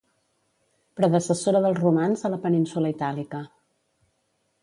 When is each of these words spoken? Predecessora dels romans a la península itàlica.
Predecessora 0.99 1.61
dels 1.65 1.83
romans 1.83 2.25
a 2.29 2.33
la 2.35 2.41
península 2.47 2.93
itàlica. 2.95 3.45